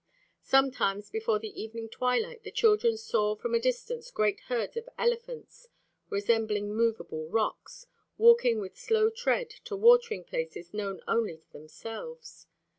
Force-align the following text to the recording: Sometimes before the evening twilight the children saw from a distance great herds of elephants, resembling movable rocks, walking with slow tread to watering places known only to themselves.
Sometimes 0.41 1.11
before 1.11 1.37
the 1.37 1.61
evening 1.61 1.87
twilight 1.87 2.41
the 2.41 2.49
children 2.49 2.97
saw 2.97 3.35
from 3.35 3.53
a 3.53 3.59
distance 3.59 4.09
great 4.09 4.39
herds 4.47 4.75
of 4.75 4.89
elephants, 4.97 5.67
resembling 6.09 6.73
movable 6.73 7.27
rocks, 7.29 7.85
walking 8.17 8.59
with 8.59 8.75
slow 8.75 9.11
tread 9.11 9.51
to 9.65 9.75
watering 9.75 10.23
places 10.23 10.73
known 10.73 11.01
only 11.07 11.37
to 11.37 11.51
themselves. 11.53 12.47